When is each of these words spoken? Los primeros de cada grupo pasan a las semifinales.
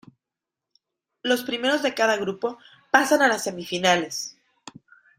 Los 1.21 1.43
primeros 1.43 1.83
de 1.83 1.93
cada 1.93 2.15
grupo 2.15 2.57
pasan 2.91 3.21
a 3.21 3.27
las 3.27 3.43
semifinales. 3.43 4.35